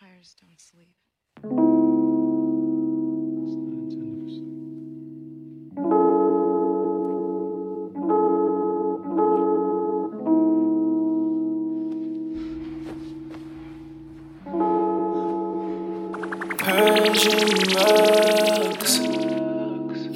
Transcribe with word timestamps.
Vampires 0.00 0.34
don't 0.40 0.60
sleep. 0.60 0.88
Persian 16.58 17.48
rugs. 17.74 19.00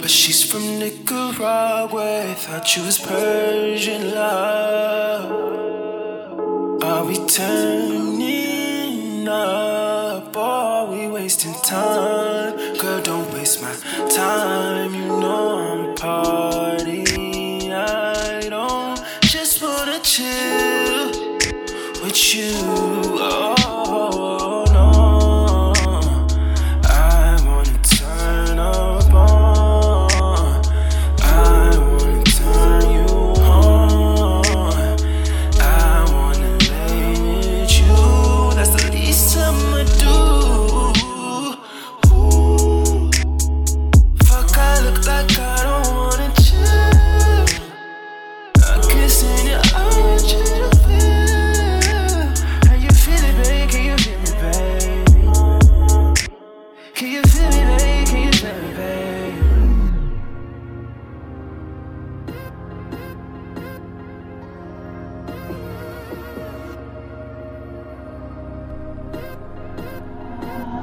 But 0.00 0.10
she's 0.10 0.42
from 0.50 0.78
Nicaragua. 0.78 2.34
Thought 2.36 2.76
you 2.76 2.82
was 2.84 2.98
Persian 2.98 4.10
love. 4.12 5.30
Are 6.82 7.04
we 7.04 7.16
time? 11.68 12.17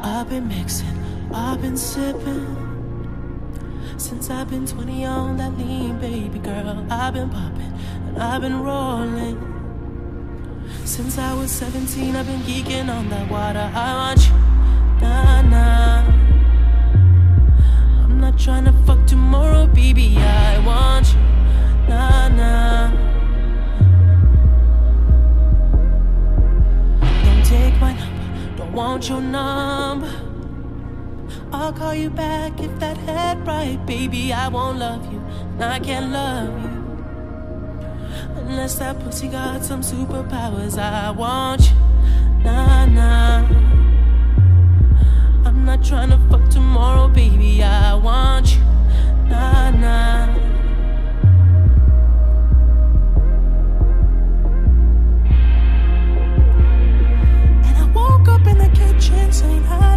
I've 0.07 0.29
been 0.29 0.47
mixing, 0.47 1.03
I've 1.33 1.59
been 1.63 1.75
sipping. 1.75 2.45
Since 3.97 4.29
I've 4.29 4.47
been 4.47 4.67
20 4.67 5.03
on 5.03 5.37
that 5.37 5.57
lean, 5.57 5.97
baby 5.99 6.37
girl. 6.37 6.85
I've 6.91 7.15
been 7.15 7.27
popping 7.27 7.73
and 8.07 8.21
I've 8.21 8.41
been 8.41 8.61
rolling. 8.61 9.35
Since 10.85 11.17
I 11.17 11.33
was 11.33 11.49
17, 11.49 12.15
I've 12.15 12.27
been 12.27 12.41
geeking 12.41 12.87
on 12.87 13.09
that 13.09 13.31
water. 13.31 13.71
I 13.73 13.93
want 13.95 14.27
you, 14.27 14.35
nah, 15.01 15.41
nah. 15.41 16.03
I'm 18.03 18.19
not 18.21 18.37
trying 18.37 18.65
to 18.65 18.73
fuck 18.85 19.07
tomorrow, 19.07 19.65
baby. 19.65 20.04
I'll 31.65 31.73
call 31.73 31.95
you 31.95 32.11
back 32.11 32.59
if 32.59 32.77
that 32.77 32.95
head 32.95 33.47
right, 33.47 33.83
baby. 33.87 34.31
I 34.31 34.49
won't 34.49 34.77
love 34.77 35.11
you, 35.11 35.19
I 35.59 35.79
can't 35.79 36.11
love 36.11 36.53
you. 36.63 36.69
Unless 38.35 38.75
that 38.75 38.99
pussy 38.99 39.29
got 39.29 39.65
some 39.65 39.81
superpowers, 39.81 40.77
I 40.77 41.09
want 41.09 41.61
you, 41.61 41.75
nah, 42.43 42.85
nah. 42.85 43.47
I'm 45.43 45.65
not 45.65 45.83
trying 45.83 46.11
to 46.11 46.19
fuck 46.29 46.47
tomorrow, 46.51 47.07
baby. 47.07 47.63
I 47.63 47.95
want 47.95 48.55
you, 48.55 48.61
nah, 49.27 49.71
nah. 49.71 50.35
And 57.65 57.75
I 57.75 57.91
woke 57.95 58.27
up 58.27 58.45
in 58.45 58.59
the 58.59 58.69
kitchen 58.75 59.31
saying, 59.31 59.63
How 59.63 59.95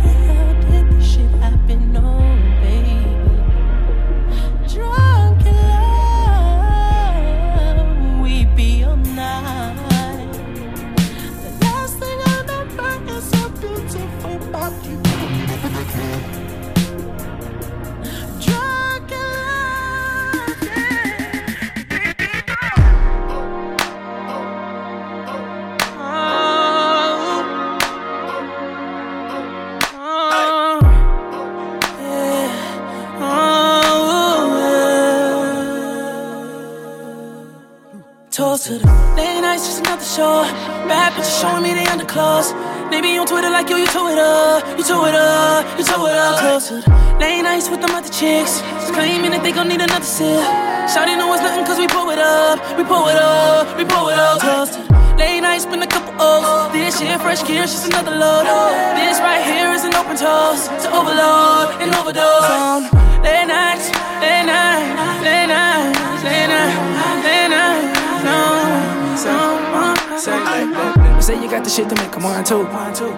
show. 40.19 40.43
Bad 40.91 41.15
bitches 41.15 41.39
showing 41.39 41.63
me 41.63 41.71
they 41.79 41.87
underclothes. 41.87 42.51
They 42.91 43.01
be 43.01 43.15
on 43.19 43.27
Twitter 43.31 43.51
like 43.51 43.71
yo, 43.71 43.77
you 43.77 43.87
tow 43.87 44.09
it 44.11 44.19
up, 44.19 44.67
you 44.75 44.83
tow 44.83 45.07
it 45.07 45.15
up, 45.15 45.63
you 45.79 45.85
tow 45.85 46.07
it 46.11 46.17
up. 46.19 46.41
Close 46.43 46.69
to 46.69 46.83
the 46.83 46.91
late 47.23 47.43
nights 47.43 47.71
with 47.71 47.81
them 47.81 47.95
other 47.95 48.11
chicks, 48.11 48.59
claiming 48.91 49.31
that 49.31 49.43
they 49.47 49.53
gon' 49.53 49.69
need 49.69 49.81
another 49.81 50.11
sip. 50.17 50.43
Shawty 50.91 51.15
know 51.15 51.31
it's 51.35 51.43
nothing 51.47 51.65
cause 51.69 51.79
we 51.79 51.87
pull 51.87 52.11
it 52.11 52.19
up, 52.19 52.59
we 52.75 52.83
pull 52.83 53.07
it 53.07 53.21
up, 53.21 53.79
we 53.79 53.85
pull 53.85 54.09
it 54.11 54.19
up. 54.19 54.41
Close 54.41 54.75
to 54.75 54.83
the 54.83 54.91
late 55.23 55.41
nights, 55.41 55.63
spend 55.63 55.85
a 55.85 55.87
couple 55.87 56.11
O's. 56.19 56.73
This 56.73 56.99
shit, 56.99 57.15
fresh 57.21 57.47
gear, 57.47 57.63
just 57.63 57.87
another 57.87 58.17
load. 58.19 58.43
This 58.99 59.23
right 59.23 59.45
here 59.47 59.71
is 59.71 59.85
an 59.85 59.95
open 59.95 60.17
toast 60.19 60.67
to 60.83 60.89
overload 60.99 61.79
and 61.79 61.95
overdose. 61.95 62.51
On 62.59 62.91
late 63.23 63.47
nights, 63.47 63.87
late 64.19 64.47
nights, 64.51 65.23
late 65.23 65.47
nights, 65.47 66.25
late 66.27 66.49
nights, 66.51 67.23
late 67.23 67.51
nights. 67.55 68.25
No, 68.27 68.41
so, 69.15 69.58
Say, 70.19 70.98
say 71.29 71.43
you 71.43 71.51
got 71.51 71.63
the 71.63 71.69
shit 71.69 71.87
to 71.91 71.95
make 71.97 72.17
a 72.17 72.21
one 72.25 72.43
too. 72.43 72.65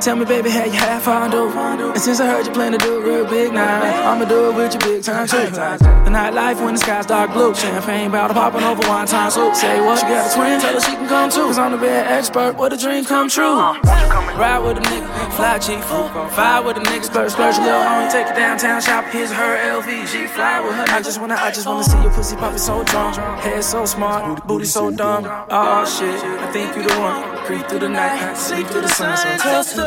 Tell 0.01 0.17
me, 0.17 0.25
baby, 0.25 0.51
how 0.51 0.65
you 0.65 0.81
have 0.83 1.03
fun 1.03 1.31
do? 1.31 1.47
And 1.95 2.03
since 2.03 2.19
I 2.19 2.27
heard 2.27 2.45
you 2.45 2.53
plan 2.53 2.73
to 2.73 2.79
do 2.79 2.99
it 2.99 3.07
real 3.07 3.25
big 3.25 3.53
now, 3.53 4.11
I'ma 4.11 4.25
do 4.25 4.51
it 4.51 4.55
with 4.57 4.75
you 4.75 4.81
big 4.81 5.05
time 5.05 5.29
too. 5.29 5.47
The 5.47 6.11
nightlife 6.11 6.59
when 6.65 6.75
the 6.75 6.81
sky's 6.81 7.07
dark 7.07 7.33
blue, 7.33 7.55
champagne 7.55 8.11
bottle 8.11 8.35
popping 8.35 8.65
over 8.65 8.83
one 8.89 9.07
time 9.07 9.31
soup. 9.31 9.55
Say 9.55 9.81
what? 9.81 10.01
She 10.01 10.07
got 10.07 10.27
a 10.27 10.35
twin, 10.35 10.61
tell 10.61 10.75
her 10.75 10.81
she 10.81 10.97
can 10.99 11.07
come 11.07 11.31
too. 11.31 11.47
Cause 11.47 11.59
I'm 11.59 11.71
the 11.71 11.79
bed 11.79 12.07
expert, 12.09 12.57
where 12.57 12.71
the 12.71 12.77
dream 12.77 13.05
come 13.05 13.29
true. 13.29 13.55
Ride 13.55 14.59
with 14.59 14.79
a 14.79 14.81
nigga, 14.81 15.07
fly 15.39 15.61
food. 15.61 16.11
Fire 16.35 16.63
with 16.65 16.79
a 16.79 16.81
nigga, 16.81 17.05
splurge, 17.05 17.31
splurge, 17.31 17.59
little 17.59 17.79
homie, 17.79 18.11
take 18.11 18.27
it 18.27 18.35
downtown, 18.35 18.81
shop, 18.81 19.05
his, 19.15 19.31
her, 19.31 19.55
LV, 19.79 19.87
G 20.11 20.27
fly 20.27 20.59
with 20.59 20.75
her. 20.75 20.87
I 20.89 21.01
just 21.01 21.21
wanna, 21.21 21.37
I 21.37 21.53
just 21.53 21.67
wanna 21.67 21.85
see 21.85 22.01
your 22.03 22.11
pussy 22.11 22.35
poppin' 22.35 22.59
so 22.59 22.83
drunk. 22.83 23.17
Head 23.17 23.63
so 23.63 23.85
smart, 23.85 24.45
booty 24.49 24.65
so 24.65 24.91
dumb. 24.91 25.25
Oh 25.49 25.85
shit, 25.85 26.19
I 26.25 26.51
think 26.51 26.75
you 26.75 26.83
the 26.83 26.99
one. 26.99 27.40
Creep 27.45 27.67
through 27.69 27.81
the 27.81 27.89
night, 27.89 28.35
sleep 28.37 28.67
through 28.69 28.83
the 28.83 28.89
sun, 28.89 29.17
so 29.17 29.37
toast 29.39 29.75
to 29.75 29.83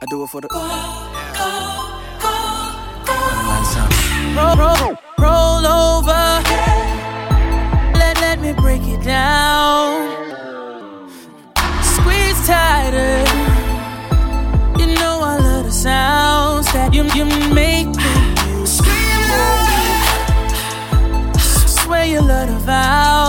I 0.00 0.06
do 0.10 0.24
it 0.24 0.28
for 0.28 0.40
the. 0.40 0.48
roll, 4.36 4.56
roll, 4.56 4.96
roll 5.18 5.66
over. 5.66 6.42
Let, 7.98 8.20
let 8.20 8.40
me 8.40 8.52
break 8.52 8.82
it 8.82 9.02
down. 9.04 10.10
Squeeze 11.82 12.46
tighter. 12.46 13.24
You 14.78 14.86
know 14.98 15.20
I 15.22 15.38
love 15.38 15.64
the 15.66 15.72
sounds 15.72 16.66
that 16.72 16.92
you, 16.92 17.04
you 17.14 17.24
make 17.54 17.86
me 17.86 18.22
Swear 21.66 22.06
you 22.06 22.20
love 22.20 22.48
the 22.48 22.58
vows. 22.66 23.21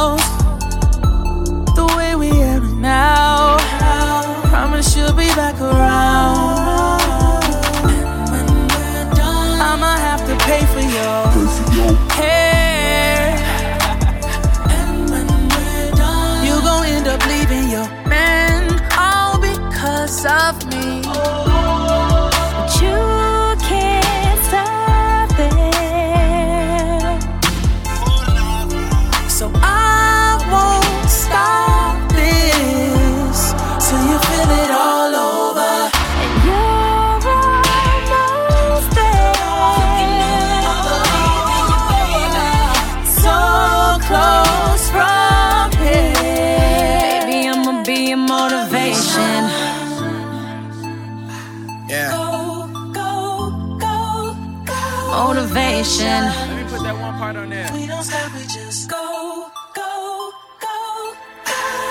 Motivation. 55.13 56.21
Let 56.25 56.57
me 56.57 56.63
put 56.71 56.81
that 56.83 56.97
one 56.97 57.15
part 57.17 57.35
on 57.35 57.49
there. 57.49 57.69
We 57.73 57.85
don't 57.85 58.03
stop, 58.03 58.33
we 58.33 58.41
just 58.43 58.89
go, 58.89 59.49
go, 59.75 60.31
go. 60.59 61.13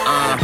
Uh. 0.06 0.36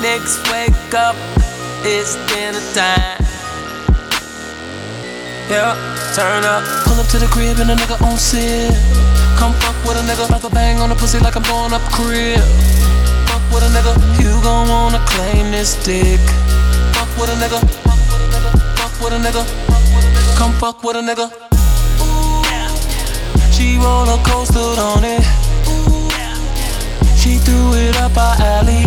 Next 0.00 0.36
wake 0.52 0.94
up, 0.94 1.16
it's 1.84 2.16
dinner 2.28 2.64
time. 2.72 3.20
Yeah, 5.48 5.76
turn 6.14 6.44
up. 6.44 6.64
Pull 6.84 7.00
up 7.00 7.06
to 7.08 7.18
the 7.18 7.26
crib 7.26 7.58
and 7.60 7.70
a 7.70 7.74
nigga 7.76 8.00
on 8.00 8.16
sip. 8.16 8.74
Come 9.38 9.52
fuck 9.60 9.76
with 9.84 10.00
a 10.00 10.04
nigga, 10.08 10.30
like 10.30 10.44
a 10.44 10.50
bang 10.50 10.78
on 10.80 10.88
the 10.88 10.94
pussy 10.94 11.18
like 11.18 11.36
I'm 11.36 11.42
going 11.42 11.72
up 11.72 11.82
crib. 11.92 12.40
With 13.54 13.62
a 13.62 13.70
nigga, 13.70 13.94
you 14.20 14.42
gon' 14.42 14.68
wanna 14.68 14.98
claim 15.06 15.52
this 15.52 15.76
dick. 15.84 16.20
Fuck 16.94 17.10
with 17.18 17.30
a 17.30 17.36
nigga, 17.42 17.60
fuck 17.86 18.00
with 18.10 18.22
a 18.22 18.26
nigga, 18.36 18.74
fuck 18.78 18.94
with 19.00 19.12
a 19.12 19.18
nigga. 19.18 19.42
Come 20.36 20.52
fuck 20.54 20.82
with 20.82 20.96
a 20.96 21.00
nigga. 21.00 21.26
Ooh, 22.02 23.52
She 23.52 23.78
roller 23.78 24.18
coastered 24.24 24.78
on 24.78 25.04
it. 25.04 25.22
She 27.16 27.38
threw 27.38 27.74
it 27.74 27.96
up 27.96 28.16
our 28.16 28.36
alley. 28.54 28.84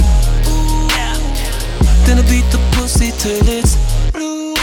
Then 2.05 2.19
I 2.19 2.23
beat 2.29 2.45
the 2.51 2.59
pussy 2.73 3.11
till 3.17 3.47
it's 3.47 3.75
blue. 4.11 4.53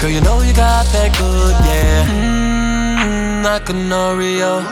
Girl, 0.00 0.10
you 0.10 0.20
know 0.20 0.40
you 0.42 0.52
got 0.54 0.86
that 0.94 1.10
good, 1.18 1.54
yeah. 1.66 2.06
Mmm, 2.06 3.44
like 3.44 3.68
an 3.68 3.90
Oreo. 3.90 4.62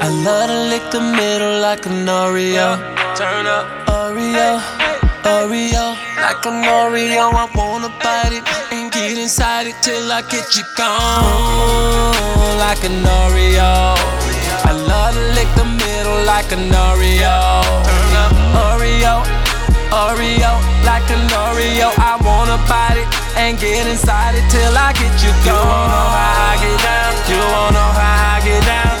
I 0.00 0.08
love 0.24 0.48
to 0.48 0.58
lick 0.70 0.90
the 0.90 1.00
middle 1.00 1.60
like 1.60 1.86
an 1.86 2.06
Oreo. 2.06 2.78
Turn 3.16 3.46
up, 3.46 3.81
Oreo, 4.12 4.60
Oreo, 5.24 5.96
like 6.20 6.44
an 6.44 6.62
Oreo. 6.68 7.32
I 7.32 7.48
wanna 7.56 7.88
bite 8.04 8.36
it 8.36 8.44
and 8.70 8.92
get 8.92 9.16
inside 9.16 9.66
it 9.66 9.76
till 9.80 10.12
I 10.12 10.20
get 10.28 10.54
you 10.54 10.64
gone, 10.76 12.12
like 12.58 12.84
an 12.84 13.00
Oreo. 13.00 13.96
I 14.68 14.72
love 14.72 15.14
to 15.14 15.24
lick 15.32 15.48
the 15.56 15.64
middle 15.64 16.26
like 16.26 16.52
an 16.52 16.68
Oreo. 16.68 17.64
Oreo. 18.52 19.24
Oreo, 19.88 20.52
like 20.84 21.08
an 21.08 21.24
Oreo. 21.32 21.88
I 21.96 22.20
wanna 22.20 22.58
bite 22.68 23.00
it 23.00 23.08
and 23.38 23.58
get 23.58 23.86
inside 23.86 24.34
it 24.34 24.44
till 24.50 24.76
I 24.76 24.92
get 24.92 25.14
you 25.24 25.32
gone. 25.40 25.56
You 25.56 25.72
wanna 25.72 25.88
know 25.88 26.08
how 26.20 26.52
I 26.52 26.56
get 26.60 26.78
down? 26.84 27.12
You 27.30 27.40
wanna 27.48 27.72
know 27.72 27.90
how 27.96 28.36
I 28.36 28.40
get 28.44 28.64
down? 28.66 28.91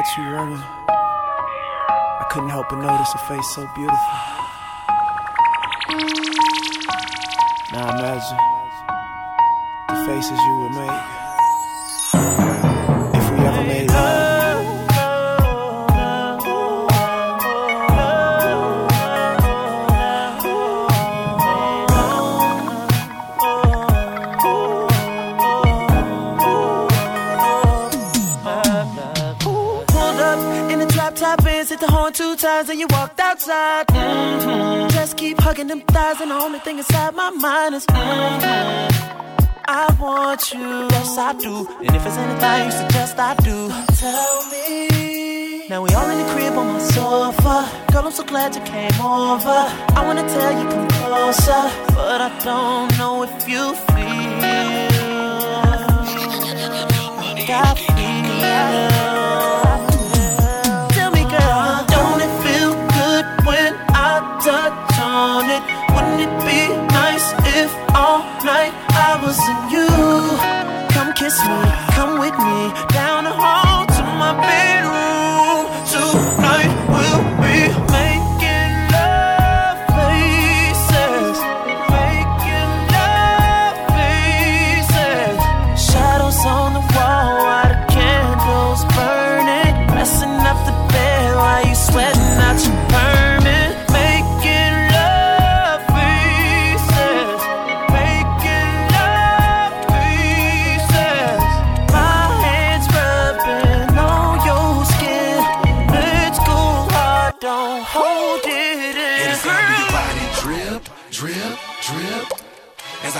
Met 0.00 0.16
you, 0.16 0.24
woman, 0.32 0.62
I 0.88 2.26
couldn't 2.30 2.48
help 2.48 2.70
but 2.70 2.78
notice 2.80 3.12
a 3.12 3.18
face 3.18 3.54
so 3.54 3.68
beautiful. 3.74 3.98
Now 7.70 7.90
imagine 7.90 8.38
the 9.88 9.96
faces 10.06 10.38
you 10.38 10.56
would 10.60 10.72
make 10.72 11.00
if 13.14 13.30
we 13.30 13.38
ever 13.44 13.62
made 13.64 13.90
love. 13.90 14.19
Times, 32.40 32.70
and 32.70 32.80
you 32.80 32.86
walked 32.90 33.20
outside. 33.20 33.86
Mm-hmm. 33.88 34.88
Just 34.88 35.16
keep 35.18 35.38
hugging 35.40 35.66
them 35.66 35.82
thighs, 35.82 36.20
and 36.20 36.30
the 36.30 36.34
only 36.34 36.58
thing 36.60 36.78
inside 36.78 37.14
my 37.14 37.30
mind 37.30 37.74
is. 37.74 37.84
Mm-hmm. 37.86 39.10
I 39.68 39.86
want 40.00 40.52
you, 40.52 40.88
yes 40.94 41.18
I 41.18 41.32
do. 41.34 41.68
And 41.84 41.94
if 41.94 42.06
it's 42.06 42.16
anything 42.16 42.64
you 42.66 42.72
suggest, 42.72 43.18
I 43.18 43.34
do. 43.36 43.68
Tell 43.94 44.50
me. 44.50 45.68
Now 45.68 45.82
we 45.82 45.90
all 45.90 46.08
in 46.10 46.18
the 46.18 46.32
crib 46.32 46.54
on 46.54 46.66
my 46.72 46.78
sofa. 46.80 47.56
Girl, 47.92 48.06
I'm 48.06 48.12
so 48.12 48.24
glad 48.24 48.56
you 48.56 48.62
came 48.62 48.98
over. 49.00 49.60
I 49.98 50.02
wanna 50.06 50.26
tell 50.26 50.52
you 50.58 50.68
come 50.68 50.88
closer, 50.88 51.62
but 51.94 52.20
I 52.20 52.30
don't 52.42 52.90
know 52.98 53.22
if 53.22 53.48
you 53.48 53.74
feel. 53.92 54.30
I 57.52 57.74
feel. 57.74 59.19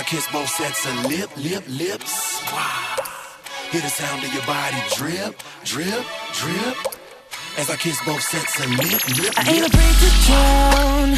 I 0.01 0.03
kiss 0.03 0.27
both 0.33 0.49
sets 0.49 0.87
of 0.87 1.05
lip, 1.05 1.29
lip, 1.37 1.63
lips. 1.69 2.41
Wow. 2.51 2.97
Hear 3.71 3.83
the 3.83 3.91
sound 3.91 4.25
of 4.25 4.33
your 4.33 4.43
body 4.47 4.79
drip, 4.97 5.37
drip, 5.63 6.07
drip. 6.33 6.77
As 7.59 7.69
I 7.69 7.77
kiss 7.77 8.03
both 8.07 8.23
sets 8.23 8.59
of 8.65 8.71
lip, 8.71 9.03
lip, 9.19 9.35
I 9.37 9.43
ain't 9.51 9.61
lip. 9.61 9.75
afraid 9.75 9.97
to 10.01 10.11
drown 10.25 11.11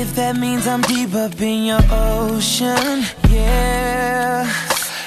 if 0.00 0.16
that 0.16 0.36
means 0.36 0.66
I'm 0.66 0.80
deep 0.82 1.14
up 1.14 1.40
in 1.40 1.62
your 1.66 1.78
ocean. 1.92 3.04
Yeah, 3.30 4.50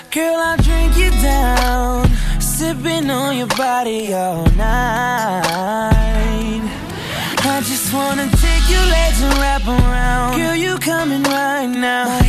girl, 0.09 0.35
I'll 0.37 0.55
drink 0.63 0.95
you 0.95 1.09
down, 1.21 2.07
sipping 2.39 3.09
on 3.09 3.35
your 3.35 3.51
body 3.57 4.13
all 4.13 4.45
night. 4.55 5.91
I 7.43 7.59
just 7.67 7.93
wanna 7.93 8.29
take 8.39 8.69
your 8.69 8.85
legs 8.85 9.21
and 9.21 9.33
wrap 9.37 9.67
around. 9.67 10.37
Girl, 10.37 10.55
you 10.55 10.77
coming 10.77 11.23
right 11.23 11.67
now. 11.67 12.20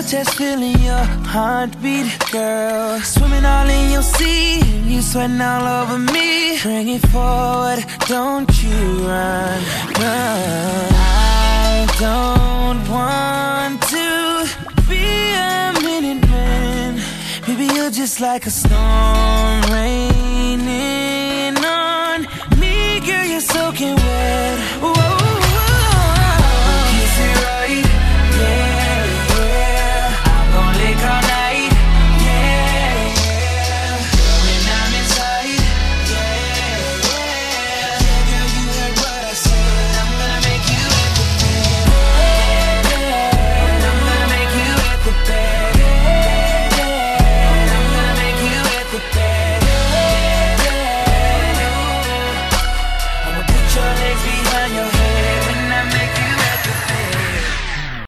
Head 0.00 0.24
to 0.24 0.24
feeling 0.32 0.78
your 0.80 1.04
heartbeat, 1.28 2.06
girl. 2.32 2.98
Swimming 3.00 3.44
all 3.44 3.68
in 3.68 3.90
your 3.92 4.02
sea, 4.02 4.60
you 4.86 5.02
sweating 5.02 5.42
all 5.42 5.82
over 5.82 5.98
me. 5.98 6.58
Bring 6.62 6.88
it 6.88 7.06
forward, 7.08 7.84
don't 8.06 8.50
you 8.62 8.78
run, 9.06 9.62
run. 10.00 10.88
I 10.96 11.86
don't 11.98 12.88
want 12.88 13.82
to 13.94 14.48
be 14.88 15.04
a 15.34 15.72
minute 15.82 16.26
man. 16.30 17.02
Maybe 17.46 17.66
you're 17.74 17.90
just 17.90 18.22
like 18.22 18.46
a 18.46 18.50
storm 18.50 19.60
raining 19.70 21.58
on 21.62 22.26
me, 22.58 23.00
girl. 23.00 23.26
You're 23.26 23.42
soaking 23.42 23.96
wet. 23.96 24.49